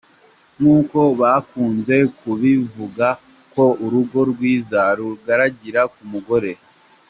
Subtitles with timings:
[0.57, 3.07] Nk’uko bakunze kubivuga
[3.53, 6.51] ko urugo rwiza rugaragarira ku mugore.